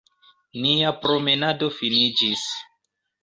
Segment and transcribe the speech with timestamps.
[0.61, 2.47] Nia promenado finiĝis.